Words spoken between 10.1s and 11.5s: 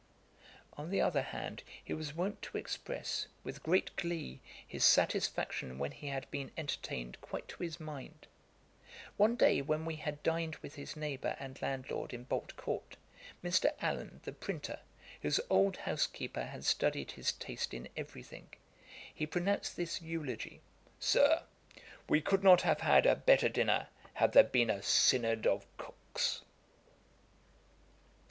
dined with his neighbour